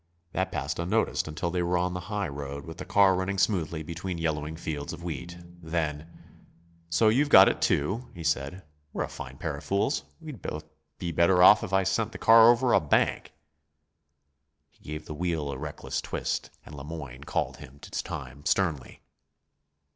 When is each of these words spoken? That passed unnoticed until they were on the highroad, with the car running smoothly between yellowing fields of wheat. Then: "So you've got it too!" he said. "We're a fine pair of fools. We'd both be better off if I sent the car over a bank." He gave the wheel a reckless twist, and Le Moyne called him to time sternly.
That 0.31 0.51
passed 0.51 0.79
unnoticed 0.79 1.27
until 1.27 1.51
they 1.51 1.61
were 1.61 1.77
on 1.77 1.93
the 1.93 1.99
highroad, 2.09 2.65
with 2.65 2.77
the 2.79 2.85
car 2.85 3.13
running 3.15 3.37
smoothly 3.37 3.83
between 3.83 4.17
yellowing 4.17 4.55
fields 4.55 4.93
of 4.93 5.03
wheat. 5.03 5.37
Then: 5.61 6.07
"So 6.89 7.09
you've 7.09 7.29
got 7.29 7.47
it 7.47 7.61
too!" 7.61 8.07
he 8.15 8.23
said. 8.23 8.63
"We're 8.93 9.03
a 9.03 9.07
fine 9.07 9.37
pair 9.37 9.55
of 9.55 9.63
fools. 9.63 10.03
We'd 10.19 10.41
both 10.41 10.65
be 10.97 11.11
better 11.11 11.43
off 11.43 11.63
if 11.63 11.71
I 11.71 11.83
sent 11.83 12.13
the 12.13 12.17
car 12.17 12.49
over 12.49 12.73
a 12.73 12.79
bank." 12.79 13.31
He 14.71 14.83
gave 14.83 15.05
the 15.05 15.13
wheel 15.13 15.51
a 15.51 15.57
reckless 15.59 16.01
twist, 16.01 16.49
and 16.65 16.73
Le 16.73 16.83
Moyne 16.83 17.23
called 17.23 17.57
him 17.57 17.77
to 17.81 17.91
time 17.91 18.43
sternly. 18.43 19.01